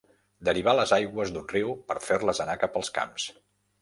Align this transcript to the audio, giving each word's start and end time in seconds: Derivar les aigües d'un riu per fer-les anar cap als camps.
Derivar 0.47 0.73
les 0.77 0.93
aigües 0.97 1.33
d'un 1.35 1.45
riu 1.53 1.75
per 1.91 1.99
fer-les 2.09 2.43
anar 2.47 2.57
cap 2.65 2.81
als 2.81 2.91
camps. 2.97 3.29